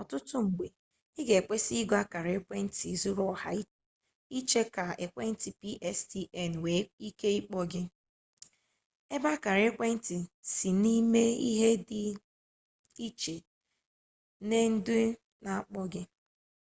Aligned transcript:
ọtụtụ 0.00 0.36
mgbe 0.46 0.66
ị 1.18 1.20
ga 1.26 1.34
ekwesị 1.40 1.72
igo 1.82 1.94
akara 2.02 2.30
ekwentị 2.38 2.88
zuru 3.00 3.22
oha 3.32 3.50
iche 4.38 4.62
ka 4.74 4.84
ekwentị 5.04 5.48
pstn 5.60 6.46
nwee 6.60 6.82
ike 7.08 7.28
ịkpọ 7.38 7.60
gị 7.72 7.82
ebe 9.14 9.28
akara 9.36 9.62
ekwentị 9.70 10.16
sị 10.54 10.68
na-eme 10.80 11.22
ihe 11.48 11.70
dị 11.88 12.02
iche 13.06 13.34
nue 14.46 14.60
ndị 14.74 14.98
na-akpọ 15.44 15.80
gị 15.92 16.02